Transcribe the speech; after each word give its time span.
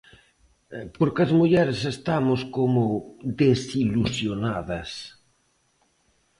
Porque 0.97 1.21
as 1.25 1.31
mulleres 1.39 1.79
estamos 1.95 2.39
como 2.55 2.83
desilusionadas. 3.41 4.89